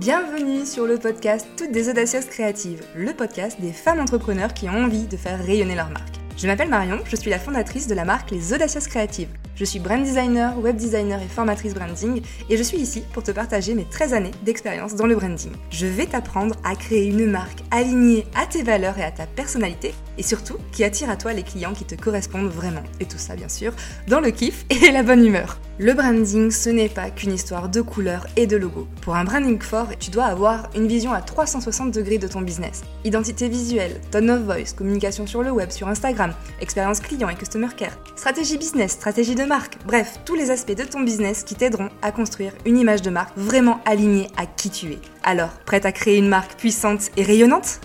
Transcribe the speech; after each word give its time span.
Bienvenue 0.00 0.66
sur 0.66 0.86
le 0.86 0.98
podcast 0.98 1.46
Toutes 1.56 1.70
des 1.70 1.88
audacieuses 1.88 2.24
créatives, 2.24 2.82
le 2.96 3.12
podcast 3.12 3.60
des 3.60 3.72
femmes 3.72 4.00
entrepreneurs 4.00 4.52
qui 4.52 4.68
ont 4.68 4.84
envie 4.86 5.06
de 5.06 5.16
faire 5.16 5.38
rayonner 5.38 5.76
leur 5.76 5.88
marque. 5.88 6.16
Je 6.36 6.48
m'appelle 6.48 6.68
Marion, 6.68 6.98
je 7.06 7.14
suis 7.14 7.30
la 7.30 7.38
fondatrice 7.38 7.86
de 7.86 7.94
la 7.94 8.04
marque 8.04 8.32
Les 8.32 8.52
Audacieuses 8.52 8.88
Créatives. 8.88 9.28
Je 9.54 9.64
suis 9.64 9.78
brand 9.78 10.02
designer, 10.02 10.58
web 10.58 10.74
designer 10.74 11.22
et 11.22 11.28
formatrice 11.28 11.74
branding 11.74 12.22
et 12.50 12.56
je 12.56 12.62
suis 12.64 12.78
ici 12.78 13.04
pour 13.12 13.22
te 13.22 13.30
partager 13.30 13.74
mes 13.74 13.84
13 13.84 14.14
années 14.14 14.32
d'expérience 14.42 14.96
dans 14.96 15.06
le 15.06 15.14
branding. 15.14 15.52
Je 15.70 15.86
vais 15.86 16.06
t'apprendre 16.06 16.56
à 16.64 16.74
créer 16.74 17.06
une 17.06 17.30
marque 17.30 17.60
alignée 17.70 18.26
à 18.34 18.46
tes 18.46 18.64
valeurs 18.64 18.98
et 18.98 19.04
à 19.04 19.12
ta 19.12 19.28
personnalité 19.28 19.94
et 20.18 20.24
surtout 20.24 20.56
qui 20.72 20.82
attire 20.82 21.08
à 21.08 21.16
toi 21.16 21.34
les 21.34 21.44
clients 21.44 21.72
qui 21.72 21.84
te 21.84 21.94
correspondent 21.94 22.50
vraiment. 22.50 22.82
Et 22.98 23.04
tout 23.04 23.18
ça 23.18 23.36
bien 23.36 23.48
sûr 23.48 23.72
dans 24.08 24.18
le 24.18 24.32
kiff 24.32 24.66
et 24.70 24.90
la 24.90 25.04
bonne 25.04 25.24
humeur. 25.24 25.60
Le 25.80 25.92
branding, 25.92 26.52
ce 26.52 26.70
n'est 26.70 26.88
pas 26.88 27.10
qu'une 27.10 27.32
histoire 27.32 27.68
de 27.68 27.80
couleurs 27.80 28.28
et 28.36 28.46
de 28.46 28.56
logos. 28.56 28.86
Pour 29.02 29.16
un 29.16 29.24
branding 29.24 29.60
fort, 29.60 29.88
tu 29.98 30.12
dois 30.12 30.26
avoir 30.26 30.70
une 30.76 30.86
vision 30.86 31.12
à 31.12 31.20
360 31.20 31.90
degrés 31.92 32.18
de 32.18 32.28
ton 32.28 32.42
business. 32.42 32.82
Identité 33.02 33.48
visuelle, 33.48 34.00
tone 34.12 34.30
of 34.30 34.42
voice, 34.42 34.72
communication 34.76 35.26
sur 35.26 35.42
le 35.42 35.50
web, 35.50 35.70
sur 35.70 35.88
Instagram, 35.88 36.32
expérience 36.60 37.00
client 37.00 37.28
et 37.28 37.34
customer 37.34 37.66
care, 37.76 37.98
stratégie 38.14 38.56
business, 38.56 38.92
stratégie 38.92 39.34
de 39.34 39.42
marque, 39.42 39.78
bref, 39.84 40.20
tous 40.24 40.36
les 40.36 40.52
aspects 40.52 40.76
de 40.76 40.84
ton 40.84 41.00
business 41.00 41.42
qui 41.42 41.56
t'aideront 41.56 41.88
à 42.02 42.12
construire 42.12 42.52
une 42.64 42.78
image 42.78 43.02
de 43.02 43.10
marque 43.10 43.36
vraiment 43.36 43.80
alignée 43.84 44.28
à 44.36 44.46
qui 44.46 44.70
tu 44.70 44.92
es. 44.92 44.98
Alors, 45.24 45.50
prête 45.66 45.86
à 45.86 45.90
créer 45.90 46.18
une 46.18 46.28
marque 46.28 46.56
puissante 46.56 47.10
et 47.16 47.24
rayonnante? 47.24 47.80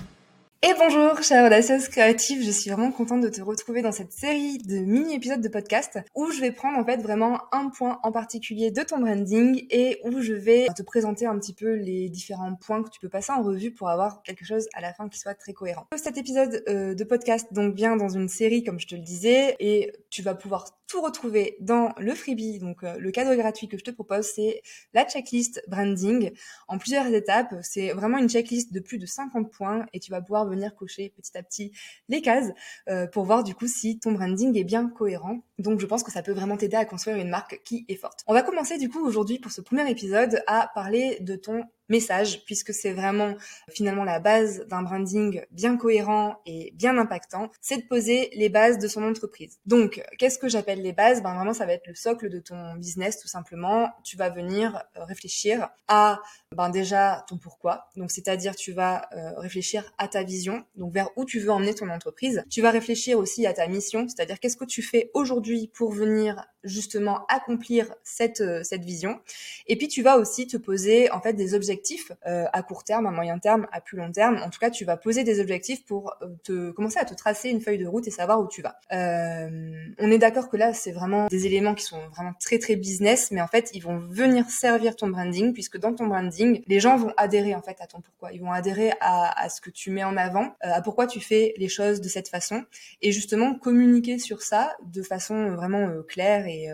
Et 0.62 0.74
bonjour, 0.78 1.24
chère 1.24 1.46
audacieuse 1.46 1.88
créative, 1.88 2.44
je 2.44 2.52
suis 2.52 2.70
vraiment 2.70 2.92
contente 2.92 3.22
de 3.22 3.30
te 3.30 3.42
retrouver 3.42 3.82
dans 3.82 3.94
cette 3.94 4.12
série 4.12 4.58
de 4.58 4.80
mini-épisodes 4.80 5.40
de 5.40 5.48
podcast 5.48 6.00
où 6.16 6.32
je 6.32 6.42
vais 6.42 6.52
prendre 6.52 6.78
en 6.78 6.84
fait 6.84 6.98
vraiment 6.98 7.40
un 7.54 7.70
point 7.70 7.98
en 8.04 8.12
particulier 8.12 8.70
de 8.70 8.84
ton 8.84 9.00
branding 9.00 9.66
et 9.70 10.02
où 10.04 10.22
je 10.22 10.34
vais 10.34 10.68
te 10.76 10.84
présenter 10.84 11.26
un 11.26 11.40
petit 11.40 11.54
peu 11.54 11.76
les 11.76 12.10
différents 12.10 12.56
points 12.56 12.84
que 12.84 12.90
tu 12.90 13.00
peux 13.00 13.08
passer 13.08 13.32
en 13.32 13.42
revue 13.42 13.74
pour 13.74 13.90
avoir 13.90 14.22
quelque 14.22 14.44
chose 14.44 14.68
à 14.74 14.82
la 14.82 14.94
fin 14.94 15.08
qui 15.08 15.18
soit 15.18 15.34
très 15.34 15.54
cohérent. 15.54 15.88
Cet 15.96 16.18
épisode 16.18 16.62
euh, 16.68 16.94
de 16.94 17.04
podcast 17.06 17.48
donc 17.54 17.74
vient 17.76 17.96
dans 17.96 18.10
une 18.10 18.28
série 18.28 18.64
comme 18.64 18.82
je 18.82 18.88
te 18.88 18.96
le 18.96 19.02
disais 19.02 19.56
et 19.62 19.94
tu 20.10 20.22
vas 20.22 20.36
pouvoir 20.36 20.66
tout 20.90 21.02
retrouver 21.02 21.56
dans 21.62 21.94
le 22.00 22.16
freebie, 22.16 22.58
donc 22.58 22.84
euh, 22.84 22.98
le 22.98 23.12
cadeau 23.12 23.36
gratuit 23.36 23.68
que 23.68 23.78
je 23.78 23.84
te 23.84 23.92
propose, 23.92 24.26
c'est 24.26 24.62
la 24.94 25.06
checklist 25.06 25.62
branding 25.68 26.32
en 26.68 26.80
plusieurs 26.80 27.06
étapes. 27.14 27.54
C'est 27.62 27.92
vraiment 27.92 28.18
une 28.18 28.28
checklist 28.28 28.74
de 28.74 28.80
plus 28.80 28.98
de 28.98 29.06
50 29.06 29.52
points 29.52 29.86
et 29.94 30.00
tu 30.00 30.10
vas 30.10 30.20
pouvoir 30.20 30.48
venir 30.48 30.76
cocher 30.76 31.14
petit 31.16 31.38
à 31.38 31.44
petit 31.44 31.72
les 32.10 32.22
cases 32.22 32.50
euh, 32.90 33.06
pour 33.06 33.26
voir 33.26 33.44
du 33.44 33.54
coup 33.54 33.68
si 33.68 34.00
ton 34.00 34.14
branding 34.14 34.58
est 34.58 34.64
bien 34.64 34.90
cohérent. 34.90 35.42
Donc 35.60 35.80
je 35.80 35.86
pense 35.86 36.04
que 36.04 36.12
ça 36.12 36.24
peut 36.24 36.34
vraiment 36.34 36.58
t'aider 36.58 36.78
à 36.78 36.86
construire 36.86 37.18
une 37.18 37.30
marque 37.30 37.62
qui 37.64 37.86
est 37.88 37.96
forte. 37.96 38.24
On 38.28 38.34
va 38.34 38.42
commencer 38.42 38.80
du 38.80 38.90
coup 38.90 39.06
aujourd'hui 39.06 39.38
pour 39.38 39.52
ce 39.52 39.62
premier 39.62 39.90
épisode 39.90 40.42
à 40.48 40.72
parler 40.74 41.20
de 41.22 41.36
ton 41.36 41.64
message, 41.90 42.44
puisque 42.46 42.74
c'est 42.74 42.94
vraiment 42.94 43.36
finalement 43.70 44.04
la 44.04 44.20
base 44.20 44.66
d'un 44.68 44.84
branding 44.84 45.42
bien 45.52 45.78
cohérent 45.78 46.38
et 46.46 46.72
bien 46.76 46.98
impactant, 46.98 47.50
c'est 47.62 47.78
de 47.78 47.88
poser 47.88 48.30
les 48.36 48.50
bases 48.50 48.78
de 48.78 48.88
son 48.88 49.04
entreprise. 49.04 49.60
Donc, 49.66 50.04
qu'est-ce 50.18 50.38
que 50.38 50.48
j'appelle 50.48 50.82
les 50.82 50.94
bases? 50.94 51.22
Ben 51.22 51.34
vraiment, 51.34 51.54
ça 51.54 51.66
va 51.66 51.74
être 51.74 51.88
le 51.88 51.96
socle 51.96 52.30
de 52.30 52.40
ton 52.40 52.76
business, 52.76 53.20
tout 53.20 53.28
simplement. 53.28 53.90
Tu 54.04 54.18
vas 54.18 54.30
venir 54.30 54.84
euh, 54.98 55.04
réfléchir 55.04 55.70
à, 55.88 56.22
ben 56.56 56.70
déjà, 56.70 57.26
ton 57.28 57.38
pourquoi. 57.38 57.88
Donc, 57.96 58.12
c'est-à-dire, 58.12 58.56
tu 58.56 58.72
vas 58.72 59.08
euh, 59.14 59.32
réfléchir 59.38 59.92
à 59.98 60.08
ta 60.08 60.24
vision, 60.24 60.64
donc 60.76 60.94
vers 60.94 61.10
où 61.16 61.26
tu 61.26 61.40
veux 61.40 61.52
emmener 61.52 61.74
ton 61.74 61.90
entreprise. 61.90 62.44
Tu 62.50 62.62
vas 62.62 62.72
réfléchir 62.72 63.18
aussi 63.18 63.46
à 63.48 63.54
ta 63.54 63.68
mission, 63.68 64.08
c'est-à-dire 64.08 64.40
qu'est-ce 64.40 64.58
que 64.58 64.66
tu 64.66 64.82
fais 64.82 65.10
aujourd'hui 65.14 65.72
pour 65.74 65.92
venir 65.92 66.46
justement 66.64 67.26
accomplir 67.28 67.94
cette 68.04 68.42
euh, 68.42 68.64
cette 68.64 68.84
vision? 68.84 69.20
Et 69.68 69.78
puis, 69.78 69.88
tu 69.88 70.02
vas 70.02 70.18
aussi 70.18 70.48
te 70.48 70.58
poser 70.58 71.12
en 71.12 71.22
fait 71.22 71.34
des 71.34 71.54
objectifs 71.54 71.79
euh, 72.28 72.46
à 72.54 72.64
court 72.64 72.84
terme, 72.84 73.08
à 73.08 73.12
moyen 73.12 73.40
terme, 73.40 73.68
à 73.72 73.82
plus 73.82 73.98
long 73.98 74.12
terme. 74.12 74.38
En 74.44 74.50
tout 74.50 74.60
cas, 74.60 74.70
tu 74.70 74.86
vas 74.86 74.98
poser 74.98 75.24
des 75.24 75.40
objectifs 75.40 75.86
pour 75.86 76.14
euh, 76.22 76.28
te 76.44 76.72
commencer 76.72 77.00
à 77.00 77.06
te 77.06 77.14
tracer 77.14 77.50
une 77.50 77.62
feuille 77.62 77.78
de 77.78 77.88
route 77.88 78.08
et 78.08 78.12
savoir 78.12 78.40
où 78.42 78.48
tu 78.48 78.62
vas. 78.62 78.80
Euh, 78.92 79.72
on 80.00 80.12
est 80.12 80.18
d'accord 80.18 80.50
que 80.50 80.58
là, 80.58 80.74
c'est 80.74 80.92
vraiment 80.92 81.28
des 81.28 81.46
éléments 81.46 81.76
qui 81.76 81.84
sont 81.84 82.00
vraiment 82.16 82.34
très 82.40 82.60
très 82.60 82.76
business, 82.76 83.32
mais 83.32 83.42
en 83.42 83.48
fait, 83.48 83.72
ils 83.74 83.82
vont 83.82 83.98
venir 83.98 84.50
servir 84.50 84.96
ton 84.96 85.08
branding 85.08 85.54
puisque 85.54 85.78
dans 85.78 85.94
ton 85.94 86.08
branding, 86.08 86.64
les 86.68 86.80
gens 86.80 86.98
vont 86.98 87.14
adhérer 87.18 87.56
en 87.56 87.62
fait 87.62 87.78
à 87.80 87.88
ton 87.88 88.02
pourquoi. 88.02 88.32
Ils 88.32 88.42
vont 88.42 88.52
adhérer 88.52 88.92
à, 89.02 89.48
ce 89.50 89.62
que 89.62 89.70
tu 89.70 89.92
mets 89.92 90.04
en 90.04 90.18
avant, 90.18 90.56
à 90.62 90.82
pourquoi 90.82 91.08
tu 91.08 91.20
fais 91.20 91.54
les 91.58 91.70
choses 91.70 92.02
de 92.02 92.10
cette 92.10 92.30
façon 92.30 92.64
et 93.02 93.12
justement 93.12 93.56
communiquer 93.56 94.20
sur 94.20 94.42
ça 94.42 94.76
de 94.86 95.02
façon 95.02 95.52
vraiment 95.56 95.90
claire 96.08 96.46
et, 96.48 96.70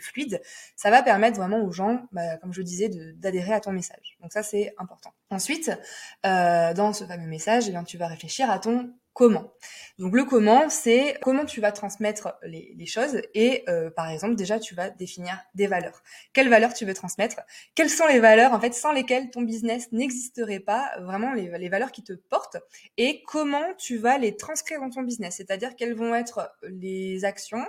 fluide. 0.00 0.40
Ça 0.76 0.90
va 0.90 1.02
permettre 1.02 1.36
vraiment 1.38 1.62
aux 1.62 1.72
gens, 1.72 2.06
bah, 2.12 2.36
comme 2.38 2.52
je 2.52 2.62
disais, 2.62 2.88
d'adhérer 2.88 3.52
à 3.52 3.60
ton 3.60 3.72
message. 3.72 4.16
Donc 4.22 4.32
ça, 4.32 4.42
c'est 4.50 4.74
important. 4.78 5.12
Ensuite, 5.30 5.70
euh, 6.26 6.72
dans 6.74 6.92
ce 6.92 7.04
fameux 7.04 7.26
message, 7.26 7.64
eh 7.68 7.70
bien, 7.70 7.84
tu 7.84 7.98
vas 7.98 8.06
réfléchir 8.06 8.50
à 8.50 8.58
ton 8.58 8.90
comment. 9.18 9.52
Donc 9.98 10.14
le 10.14 10.24
comment, 10.24 10.70
c'est 10.70 11.18
comment 11.22 11.44
tu 11.44 11.60
vas 11.60 11.72
transmettre 11.72 12.38
les, 12.44 12.86
choses 12.86 13.20
et 13.34 13.64
euh, 13.68 13.90
par 13.90 14.08
exemple 14.10 14.36
déjà 14.36 14.60
tu 14.60 14.76
vas 14.76 14.90
définir 14.90 15.36
des 15.56 15.66
valeurs. 15.66 16.04
Quelles 16.32 16.48
valeurs 16.48 16.72
tu 16.72 16.86
veux 16.86 16.94
transmettre? 16.94 17.40
Quelles 17.74 17.90
sont 17.90 18.06
les 18.06 18.20
valeurs 18.20 18.52
en 18.52 18.60
fait 18.60 18.72
sans 18.74 18.92
lesquelles 18.92 19.30
ton 19.30 19.42
business 19.42 19.90
n'existerait 19.90 20.60
pas? 20.60 20.92
Vraiment 21.00 21.32
les, 21.32 21.50
les, 21.58 21.68
valeurs 21.68 21.90
qui 21.90 22.04
te 22.04 22.12
portent 22.12 22.58
et 22.96 23.24
comment 23.26 23.74
tu 23.76 23.98
vas 23.98 24.18
les 24.18 24.36
transcrire 24.36 24.80
dans 24.80 24.90
ton 24.90 25.02
business? 25.02 25.34
C'est-à-dire 25.38 25.74
quelles 25.74 25.94
vont 25.94 26.14
être 26.14 26.52
les 26.62 27.24
actions, 27.24 27.66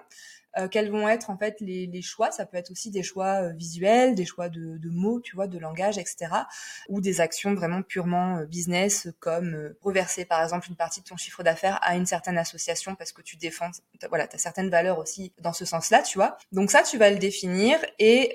euh, 0.57 0.67
quels 0.67 0.89
vont 0.89 1.07
être 1.07 1.29
en 1.29 1.37
fait 1.37 1.57
les, 1.59 1.85
les, 1.87 2.01
choix. 2.01 2.31
Ça 2.31 2.45
peut 2.45 2.57
être 2.57 2.71
aussi 2.71 2.89
des 2.91 3.03
choix 3.03 3.43
euh, 3.43 3.53
visuels, 3.53 4.15
des 4.15 4.25
choix 4.25 4.49
de, 4.49 4.77
de, 4.77 4.89
mots, 4.89 5.19
tu 5.19 5.35
vois, 5.35 5.47
de 5.47 5.59
langage, 5.59 5.97
etc. 5.97 6.27
Ou 6.87 7.01
des 7.01 7.21
actions 7.21 7.53
vraiment 7.53 7.81
purement 7.83 8.37
euh, 8.37 8.45
business, 8.45 9.07
comme 9.19 9.73
reverser 9.81 10.25
par 10.25 10.41
exemple 10.41 10.67
une 10.69 10.75
partie 10.75 11.01
de 11.01 11.05
ton 11.05 11.17
chiffre 11.17 11.43
d'affaires 11.43 11.79
à 11.81 11.95
une 11.95 12.05
certaine 12.05 12.37
association 12.37 12.95
parce 12.95 13.11
que 13.11 13.21
tu 13.21 13.37
défends, 13.37 13.69
voilà, 14.09 14.27
tu 14.27 14.35
as 14.35 14.39
certaines 14.39 14.69
valeurs 14.69 14.97
aussi 14.97 15.33
dans 15.39 15.53
ce 15.53 15.65
sens-là, 15.65 16.01
tu 16.01 16.17
vois. 16.17 16.37
Donc 16.51 16.71
ça, 16.71 16.81
tu 16.83 16.97
vas 16.97 17.11
le 17.11 17.17
définir 17.17 17.77
et 17.99 18.33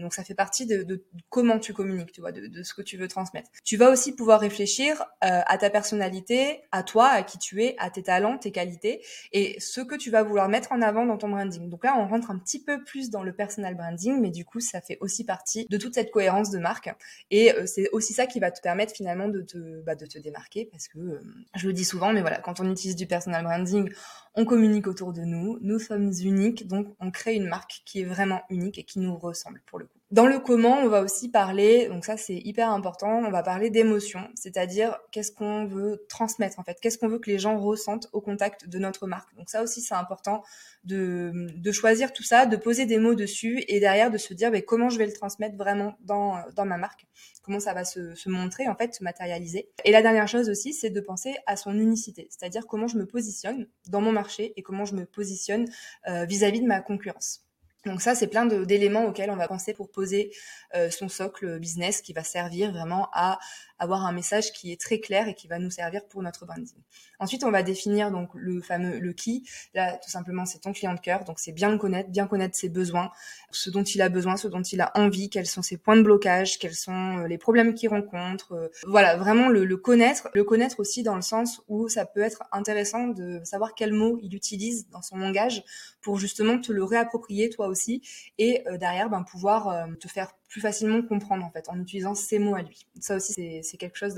donc 0.00 0.14
ça 0.14 0.24
fait 0.24 0.34
partie 0.34 0.66
de, 0.66 0.82
de, 0.82 1.04
comment 1.30 1.58
tu 1.58 1.72
communiques, 1.72 2.12
tu 2.12 2.20
vois, 2.20 2.32
de, 2.32 2.46
de, 2.46 2.62
ce 2.62 2.74
que 2.74 2.82
tu 2.82 2.96
veux 2.96 3.08
transmettre. 3.08 3.50
Tu 3.64 3.76
vas 3.76 3.90
aussi 3.90 4.14
pouvoir 4.14 4.40
réfléchir 4.40 5.04
à 5.20 5.58
ta 5.58 5.70
personnalité, 5.70 6.62
à 6.72 6.82
toi, 6.82 7.08
à 7.08 7.22
qui 7.22 7.38
tu 7.38 7.62
es, 7.62 7.74
à 7.78 7.90
tes 7.90 8.02
talents, 8.02 8.38
tes 8.38 8.52
qualités 8.52 9.04
et 9.32 9.58
ce 9.60 9.80
que 9.80 9.94
tu 9.94 10.10
vas 10.10 10.22
vouloir 10.22 10.48
mettre 10.48 10.72
en 10.72 10.82
avant 10.82 11.06
dans 11.06 11.18
ton 11.18 11.28
branding. 11.28 11.55
Donc 11.58 11.84
là, 11.84 11.96
on 11.98 12.06
rentre 12.06 12.30
un 12.30 12.38
petit 12.38 12.62
peu 12.62 12.82
plus 12.84 13.10
dans 13.10 13.22
le 13.22 13.32
personal 13.32 13.74
branding, 13.74 14.20
mais 14.20 14.30
du 14.30 14.44
coup, 14.44 14.60
ça 14.60 14.80
fait 14.80 14.98
aussi 15.00 15.24
partie 15.24 15.66
de 15.68 15.76
toute 15.78 15.94
cette 15.94 16.10
cohérence 16.10 16.50
de 16.50 16.58
marque. 16.58 16.90
Et 17.30 17.52
euh, 17.52 17.66
c'est 17.66 17.88
aussi 17.90 18.12
ça 18.12 18.26
qui 18.26 18.40
va 18.40 18.50
te 18.50 18.60
permettre 18.60 18.94
finalement 18.94 19.28
de 19.28 19.40
te, 19.40 19.80
bah, 19.82 19.94
démarquer, 19.94 20.66
parce 20.66 20.88
que 20.88 20.98
euh, 20.98 21.20
je 21.54 21.66
le 21.66 21.72
dis 21.72 21.84
souvent, 21.84 22.12
mais 22.12 22.20
voilà, 22.20 22.38
quand 22.38 22.60
on 22.60 22.70
utilise 22.70 22.96
du 22.96 23.06
personal 23.06 23.44
branding, 23.44 23.90
on 24.34 24.44
communique 24.44 24.86
autour 24.86 25.12
de 25.12 25.22
nous, 25.22 25.58
nous 25.62 25.78
sommes 25.78 26.12
uniques, 26.22 26.66
donc 26.66 26.94
on 27.00 27.10
crée 27.10 27.34
une 27.34 27.48
marque 27.48 27.82
qui 27.84 28.00
est 28.00 28.04
vraiment 28.04 28.42
unique 28.50 28.78
et 28.78 28.84
qui 28.84 28.98
nous 28.98 29.16
ressemble 29.16 29.62
pour 29.66 29.78
le 29.78 29.86
coup. 29.86 29.95
Dans 30.12 30.26
le 30.26 30.38
comment, 30.38 30.78
on 30.78 30.88
va 30.88 31.02
aussi 31.02 31.28
parler, 31.28 31.88
donc 31.88 32.04
ça 32.04 32.16
c'est 32.16 32.36
hyper 32.36 32.70
important, 32.70 33.24
on 33.26 33.30
va 33.32 33.42
parler 33.42 33.70
d'émotion, 33.70 34.20
c'est-à-dire 34.36 34.96
qu'est-ce 35.10 35.32
qu'on 35.32 35.66
veut 35.66 36.06
transmettre 36.08 36.60
en 36.60 36.62
fait, 36.62 36.78
qu'est-ce 36.80 36.96
qu'on 36.96 37.08
veut 37.08 37.18
que 37.18 37.28
les 37.28 37.40
gens 37.40 37.58
ressentent 37.58 38.08
au 38.12 38.20
contact 38.20 38.68
de 38.68 38.78
notre 38.78 39.08
marque. 39.08 39.34
Donc 39.34 39.50
ça 39.50 39.64
aussi 39.64 39.80
c'est 39.80 39.96
important 39.96 40.44
de, 40.84 41.32
de 41.56 41.72
choisir 41.72 42.12
tout 42.12 42.22
ça, 42.22 42.46
de 42.46 42.56
poser 42.56 42.86
des 42.86 42.98
mots 42.98 43.16
dessus 43.16 43.64
et 43.66 43.80
derrière 43.80 44.12
de 44.12 44.18
se 44.18 44.32
dire 44.32 44.52
mais 44.52 44.62
comment 44.62 44.90
je 44.90 44.98
vais 44.98 45.06
le 45.06 45.12
transmettre 45.12 45.56
vraiment 45.56 45.96
dans, 45.98 46.36
dans 46.54 46.66
ma 46.66 46.76
marque, 46.76 47.04
comment 47.42 47.58
ça 47.58 47.74
va 47.74 47.84
se, 47.84 48.14
se 48.14 48.28
montrer 48.28 48.68
en 48.68 48.76
fait, 48.76 48.94
se 48.94 49.02
matérialiser. 49.02 49.70
Et 49.84 49.90
la 49.90 50.02
dernière 50.02 50.28
chose 50.28 50.48
aussi 50.48 50.72
c'est 50.72 50.90
de 50.90 51.00
penser 51.00 51.34
à 51.46 51.56
son 51.56 51.76
unicité, 51.80 52.28
c'est-à-dire 52.30 52.68
comment 52.68 52.86
je 52.86 52.96
me 52.96 53.06
positionne 53.06 53.66
dans 53.88 54.02
mon 54.02 54.12
marché 54.12 54.52
et 54.56 54.62
comment 54.62 54.84
je 54.84 54.94
me 54.94 55.04
positionne 55.04 55.64
euh, 56.06 56.26
vis-à-vis 56.26 56.60
-vis 56.60 56.62
de 56.62 56.68
ma 56.68 56.80
concurrence. 56.80 57.45
Donc 57.86 58.02
ça, 58.02 58.14
c'est 58.14 58.26
plein 58.26 58.46
d'éléments 58.46 59.06
auxquels 59.06 59.30
on 59.30 59.36
va 59.36 59.46
penser 59.46 59.72
pour 59.72 59.90
poser 59.90 60.32
euh, 60.74 60.90
son 60.90 61.08
socle 61.08 61.58
business 61.60 62.02
qui 62.02 62.12
va 62.12 62.24
servir 62.24 62.72
vraiment 62.72 63.08
à 63.12 63.38
avoir 63.78 64.04
un 64.06 64.12
message 64.12 64.52
qui 64.52 64.72
est 64.72 64.80
très 64.80 65.00
clair 65.00 65.28
et 65.28 65.34
qui 65.34 65.48
va 65.48 65.58
nous 65.58 65.70
servir 65.70 66.06
pour 66.06 66.22
notre 66.22 66.46
branding. 66.46 66.82
Ensuite, 67.18 67.44
on 67.44 67.50
va 67.50 67.62
définir 67.62 68.10
donc 68.10 68.30
le 68.34 68.60
fameux 68.60 68.98
le 68.98 69.12
qui. 69.12 69.48
Là, 69.74 69.98
tout 70.02 70.10
simplement, 70.10 70.46
c'est 70.46 70.60
ton 70.60 70.72
client 70.72 70.94
de 70.94 71.00
cœur. 71.00 71.24
Donc, 71.24 71.38
c'est 71.38 71.52
bien 71.52 71.70
le 71.70 71.78
connaître, 71.78 72.10
bien 72.10 72.26
connaître 72.26 72.56
ses 72.56 72.68
besoins, 72.68 73.10
ce 73.50 73.70
dont 73.70 73.82
il 73.82 74.02
a 74.02 74.08
besoin, 74.08 74.36
ce 74.36 74.48
dont 74.48 74.62
il 74.62 74.80
a 74.80 74.90
envie, 74.94 75.30
quels 75.30 75.46
sont 75.46 75.62
ses 75.62 75.76
points 75.76 75.96
de 75.96 76.02
blocage, 76.02 76.58
quels 76.58 76.74
sont 76.74 77.18
euh, 77.18 77.28
les 77.28 77.38
problèmes 77.38 77.74
qu'il 77.74 77.88
rencontre. 77.88 78.52
Euh, 78.52 78.68
voilà, 78.86 79.16
vraiment 79.16 79.48
le, 79.48 79.64
le, 79.64 79.76
connaître, 79.76 80.28
le 80.34 80.44
connaître 80.44 80.80
aussi 80.80 81.02
dans 81.02 81.16
le 81.16 81.22
sens 81.22 81.62
où 81.68 81.88
ça 81.88 82.06
peut 82.06 82.22
être 82.22 82.42
intéressant 82.52 83.08
de 83.08 83.40
savoir 83.44 83.74
quels 83.74 83.92
mots 83.92 84.18
il 84.22 84.34
utilise 84.34 84.88
dans 84.88 85.02
son 85.02 85.18
langage 85.18 85.62
pour 86.00 86.18
justement 86.18 86.58
te 86.60 86.72
le 86.72 86.84
réapproprier 86.84 87.50
toi 87.50 87.68
aussi 87.68 87.75
et 88.38 88.66
euh, 88.66 88.78
derrière 88.78 89.10
ben 89.10 89.22
pouvoir 89.22 89.88
te 89.98 90.08
faire 90.08 90.32
plus 90.48 90.60
facilement 90.60 91.02
comprendre 91.02 91.44
en 91.44 91.50
fait 91.50 91.68
en 91.68 91.80
utilisant 91.80 92.14
ces 92.14 92.38
mots 92.38 92.54
à 92.54 92.62
lui. 92.62 92.86
Ça 93.00 93.16
aussi 93.16 93.62
c'est 93.62 93.76
quelque 93.76 93.96
chose 93.96 94.14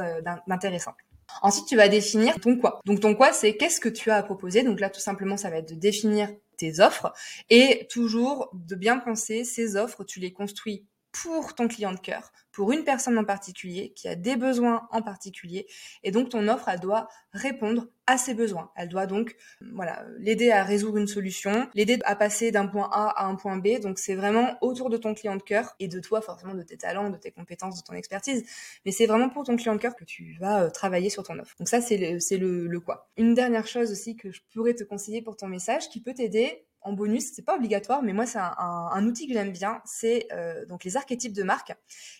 d'intéressant. 0.46 0.94
Ensuite, 1.42 1.66
tu 1.66 1.76
vas 1.76 1.88
définir 1.88 2.40
ton 2.40 2.56
quoi. 2.56 2.80
Donc 2.86 3.00
ton 3.00 3.14
quoi, 3.14 3.32
c'est 3.32 3.56
qu'est-ce 3.56 3.80
que 3.80 3.88
tu 3.88 4.10
as 4.10 4.16
à 4.16 4.22
proposer. 4.22 4.62
Donc 4.62 4.80
là, 4.80 4.90
tout 4.90 5.00
simplement, 5.00 5.36
ça 5.36 5.50
va 5.50 5.58
être 5.58 5.68
de 5.68 5.74
définir 5.74 6.30
tes 6.56 6.80
offres 6.80 7.12
et 7.50 7.86
toujours 7.90 8.50
de 8.52 8.74
bien 8.74 8.98
penser 8.98 9.44
ces 9.44 9.76
offres, 9.76 10.04
tu 10.04 10.20
les 10.20 10.32
construis 10.32 10.84
pour 11.22 11.54
ton 11.54 11.68
client 11.68 11.92
de 11.92 11.98
cœur, 11.98 12.32
pour 12.52 12.72
une 12.72 12.84
personne 12.84 13.18
en 13.18 13.24
particulier 13.24 13.92
qui 13.94 14.08
a 14.08 14.14
des 14.14 14.36
besoins 14.36 14.88
en 14.90 15.02
particulier. 15.02 15.66
Et 16.02 16.10
donc 16.10 16.28
ton 16.28 16.48
offre, 16.48 16.68
elle 16.68 16.80
doit 16.80 17.08
répondre 17.32 17.86
à 18.06 18.18
ses 18.18 18.34
besoins. 18.34 18.70
Elle 18.74 18.88
doit 18.88 19.06
donc 19.06 19.36
voilà 19.72 20.04
l'aider 20.18 20.50
à 20.50 20.64
résoudre 20.64 20.96
une 20.96 21.06
solution, 21.06 21.68
l'aider 21.74 21.98
à 22.04 22.16
passer 22.16 22.50
d'un 22.50 22.66
point 22.66 22.88
A 22.92 23.08
à 23.08 23.26
un 23.26 23.34
point 23.34 23.56
B. 23.56 23.80
Donc 23.80 23.98
c'est 23.98 24.14
vraiment 24.14 24.56
autour 24.60 24.90
de 24.90 24.96
ton 24.96 25.14
client 25.14 25.36
de 25.36 25.42
cœur 25.42 25.74
et 25.78 25.88
de 25.88 26.00
toi 26.00 26.20
forcément 26.20 26.54
de 26.54 26.62
tes 26.62 26.76
talents, 26.76 27.10
de 27.10 27.16
tes 27.16 27.30
compétences, 27.30 27.76
de 27.76 27.86
ton 27.86 27.94
expertise. 27.94 28.44
Mais 28.84 28.92
c'est 28.92 29.06
vraiment 29.06 29.28
pour 29.28 29.44
ton 29.44 29.56
client 29.56 29.74
de 29.74 29.80
cœur 29.80 29.94
que 29.96 30.04
tu 30.04 30.36
vas 30.40 30.62
euh, 30.62 30.70
travailler 30.70 31.10
sur 31.10 31.22
ton 31.22 31.38
offre. 31.38 31.54
Donc 31.58 31.68
ça 31.68 31.80
c'est 31.80 31.98
le 31.98 32.80
quoi. 32.80 33.10
Une 33.16 33.34
dernière 33.34 33.66
chose 33.66 33.90
aussi 33.90 34.16
que 34.16 34.30
je 34.30 34.40
pourrais 34.52 34.74
te 34.74 34.84
conseiller 34.84 35.22
pour 35.22 35.36
ton 35.36 35.48
message 35.48 35.88
qui 35.88 36.00
peut 36.00 36.14
t'aider 36.14 36.67
en 36.88 36.92
bonus, 36.94 37.32
c'est 37.34 37.44
pas 37.44 37.56
obligatoire, 37.56 38.02
mais 38.02 38.12
moi 38.12 38.24
c'est 38.24 38.38
un, 38.38 39.06
outil 39.06 39.28
que 39.28 39.34
j'aime 39.34 39.52
bien, 39.52 39.80
c'est 39.84 40.26
euh, 40.32 40.64
donc 40.66 40.84
les 40.84 40.96
archétypes 40.96 41.34
de 41.34 41.42
marque. 41.42 41.74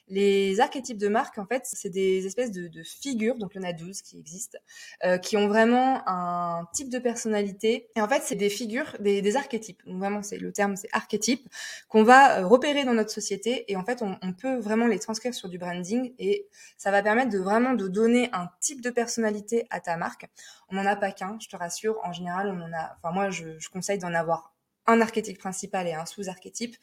Les 0.09 0.61
archétypes 0.61 0.99
de 0.99 1.09
marque, 1.09 1.39
en 1.39 1.47
fait, 1.47 1.63
c'est 1.65 1.89
des 1.89 2.27
espèces 2.27 2.51
de, 2.51 2.83
figures, 2.83 3.37
donc 3.37 3.53
il 3.55 3.63
y 3.63 3.65
en 3.65 3.69
a 3.69 3.73
12 3.73 4.03
qui 4.03 4.19
existent, 4.19 4.59
euh, 5.05 5.19
qui 5.19 5.37
ont 5.37 5.49
vraiment 5.49 6.03
un 6.07 6.67
type 6.73 6.91
de 6.91 6.99
personnalité. 6.99 7.89
Et 7.97 8.01
en 8.01 8.09
fait, 8.09 8.23
c'est 8.25 8.35
des 8.35 8.49
figures, 8.49 8.97
des, 9.01 9.37
archétypes. 9.37 9.85
Donc 9.87 9.99
vraiment, 9.99 10.23
c'est 10.23 10.39
le 10.39 10.53
terme, 10.53 10.77
c'est 10.77 10.89
archétype, 10.93 11.49
qu'on 11.89 12.03
va 12.05 12.41
euh, 12.41 12.47
repérer 12.47 12.85
dans 12.85 12.95
notre 12.95 13.11
société. 13.11 13.71
Et 13.71 13.77
en 13.77 13.85
fait, 13.85 14.03
on, 14.03 14.17
on, 14.23 14.33
peut 14.33 14.59
vraiment 14.59 14.87
les 14.87 14.99
transcrire 14.99 15.35
sur 15.35 15.49
du 15.49 15.59
branding 15.59 16.15
et 16.19 16.47
ça 16.77 16.91
va 16.91 17.03
permettre 17.03 17.31
de 17.31 17.39
vraiment 17.39 17.75
de 17.75 17.89
donner 17.89 18.31
un 18.33 18.49
type 18.61 18.81
de 18.81 18.91
personnalité 18.91 19.67
à 19.71 19.81
ta 19.81 19.97
marque. 19.97 20.27
On 20.71 20.77
n'en 20.77 20.87
a 20.87 20.97
pas 20.97 21.13
qu'un, 21.13 21.39
je 21.41 21.49
te 21.49 21.57
rassure. 21.57 21.99
En 22.05 22.13
général, 22.13 22.49
on 22.49 22.63
en 22.63 22.73
a. 22.73 22.97
Enfin, 22.97 23.13
moi, 23.15 23.31
je, 23.31 23.59
je 23.59 23.69
conseille 23.69 23.99
d'en 23.99 24.15
avoir 24.15 24.55
un 24.89 25.01
archétype 25.01 25.39
principal 25.39 25.87
et 25.87 25.95
un 25.95 26.07
sous-archétype 26.07 26.77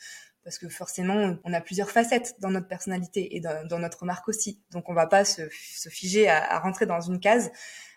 parce 0.46 0.60
que 0.60 0.70
forcément, 0.70 1.38
on 1.44 1.54
a 1.54 1.60
plusieurs 1.60 1.90
facettes 1.90 2.36
dans 2.40 2.52
notre 2.52 2.68
personnalité 2.68 3.36
et 3.36 3.42
dans, 3.42 3.80
notre 3.80 4.06
marque 4.06 4.30
aussi. 4.30 4.62
Donc, 4.70 4.90
on 4.90 4.94
va 4.94 5.08
pas 5.08 5.26
se, 5.26 5.42
figer 5.90 6.30
à, 6.30 6.60
rentrer 6.60 6.86
dans 6.86 7.02
une 7.02 7.20
case. 7.20 7.52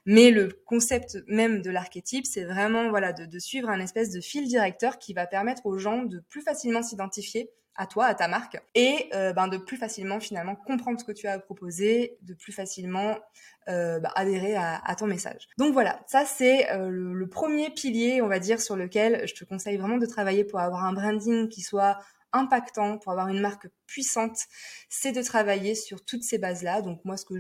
Mais 0.07 0.31
le 0.31 0.49
concept 0.65 1.19
même 1.27 1.61
de 1.61 1.71
l'archétype, 1.71 2.25
c'est 2.25 2.45
vraiment 2.45 2.89
voilà 2.89 3.13
de, 3.13 3.27
de, 3.27 3.39
suivre 3.39 3.69
un 3.69 3.79
espèce 3.81 4.11
de 4.11 4.23
fil 4.23 4.49
directeur 4.49 4.99
qui 4.99 5.13
va 5.13 5.27
permettre 5.27 5.67
aux 5.67 5.77
gens 5.77 6.05
de 6.05 6.21
plus 6.21 6.41
facilement 6.41 6.83
s'identifier 6.83 7.51
à 7.79 7.87
toi, 7.87 8.07
à 8.07 8.15
ta 8.15 8.27
marque, 8.27 8.61
et 8.75 9.09
euh, 9.15 9.33
ben, 9.33 9.47
de 9.47 9.57
plus 9.57 9.77
facilement 9.77 10.19
finalement 10.19 10.57
comprendre 10.57 10.99
ce 10.99 11.05
que 11.05 11.13
tu 11.13 11.29
as 11.29 11.35
à 11.35 11.39
proposer, 11.39 12.19
de 12.23 12.35
plus 12.35 12.53
facilement 12.53 13.17
euh, 13.69 14.01
ben, 14.01 14.11
adhérer 14.17 14.57
à, 14.57 14.95
ton 14.99 15.07
message. 15.07 15.49
Donc 15.59 15.73
voilà, 15.73 16.01
ça 16.07 16.25
c'est 16.27 16.71
euh, 16.73 16.91
le, 16.91 17.29
premier 17.29 17.71
pilier, 17.71 18.21
on 18.21 18.27
va 18.27 18.41
dire, 18.41 18.61
sur 18.61 18.75
lequel 18.75 19.27
je 19.29 19.35
te 19.35 19.45
conseille 19.45 19.77
vraiment 19.77 19.97
de 19.97 20.07
travailler 20.07 20.43
pour 20.43 20.59
avoir 20.59 20.85
un 20.85 20.93
branding 20.93 21.49
qui 21.49 21.63
soit 21.63 21.99
impactant, 22.33 22.99
pour 22.99 23.13
avoir 23.13 23.29
une 23.29 23.41
marque 23.41 23.69
puissante, 23.87 24.39
c'est 24.89 25.13
de 25.13 25.23
travailler 25.23 25.75
sur 25.75 26.05
toutes 26.05 26.23
ces 26.23 26.39
bases-là. 26.39 26.83
Donc 26.83 27.05
moi, 27.05 27.17
ce 27.17 27.25
que 27.25 27.39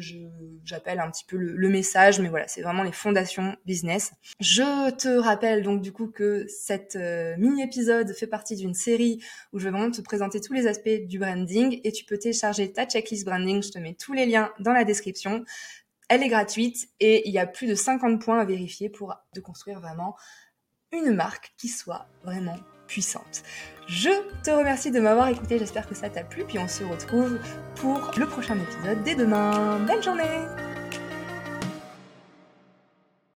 j'appelle 0.65 1.01
un 1.01 1.11
petit 1.11 1.25
peu 1.25 1.37
le, 1.37 1.69
message, 1.69 2.21
mais 2.21 2.29
voilà, 2.29 2.49
c'est 2.49 2.63
vraiment 2.63 2.83
les 2.83 2.93
fondations 2.93 3.57
business. 3.67 4.13
Je 4.41 4.91
te 4.91 5.09
rappelle 5.09 5.63
donc 5.63 5.83
du 5.83 5.93
coup 5.93 6.09
que 6.09 6.47
cette 6.49 6.97
euh, 6.97 7.37
mini-épisode 7.37 8.15
fait 8.15 8.27
partie 8.27 8.57
d'une 8.57 8.75
série 8.75 9.23
où 9.53 9.59
je 9.59 9.65
vais 9.65 9.71
vraiment 9.71 9.91
te 9.91 10.01
présenter 10.01 10.41
tous 10.41 10.55
les 10.55 10.67
aspects 10.67 10.89
du 10.89 11.19
branding 11.19 11.81
et 11.85 11.93
tu 11.93 12.05
peux 12.05 12.19
télécharger 12.19 12.73
ta 12.73 12.87
checklist 12.87 13.27
branding. 13.27 13.63
Je 13.63 13.71
te 13.71 13.79
mets 13.79 13.95
tous 13.95 14.15
les 14.15 14.25
liens 14.25 14.51
dans 14.61 14.73
la 14.73 14.85
description. 14.85 15.45
Elle 16.09 16.23
est 16.23 16.29
gratuite 16.29 16.89
et 17.01 17.29
il 17.29 17.35
y 17.35 17.39
a 17.39 17.47
plus 17.47 17.67
de 17.67 17.75
50 17.75 18.21
points 18.21 18.41
à 18.41 18.45
vérifier 18.47 18.89
pour 18.89 19.15
de 19.35 19.41
construire 19.41 19.81
vraiment 19.81 20.17
une 20.91 21.15
marque 21.15 21.53
qui 21.59 21.69
soit 21.69 22.07
vraiment 22.25 22.57
puissante. 22.89 23.45
Je 23.87 24.11
te 24.43 24.51
remercie 24.51 24.91
de 24.91 25.01
m'avoir 25.01 25.29
écouté, 25.29 25.59
j'espère 25.59 25.89
que 25.89 25.95
ça 25.95 26.11
t'a 26.11 26.23
plu, 26.23 26.45
puis 26.45 26.59
on 26.59 26.69
se 26.69 26.83
retrouve 26.85 27.39
pour 27.77 28.11
le 28.19 28.27
prochain 28.27 28.57
épisode 28.57 29.03
dès 29.05 29.15
demain. 29.15 29.79
Belle 29.87 30.03
journée 30.03 30.25